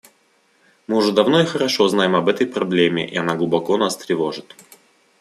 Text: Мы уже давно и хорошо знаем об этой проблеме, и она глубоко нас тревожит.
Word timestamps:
Мы 0.87 0.97
уже 0.97 1.11
давно 1.11 1.41
и 1.41 1.45
хорошо 1.45 1.87
знаем 1.87 2.15
об 2.15 2.27
этой 2.27 2.47
проблеме, 2.47 3.07
и 3.07 3.15
она 3.17 3.35
глубоко 3.35 3.77
нас 3.77 3.95
тревожит. 3.95 4.55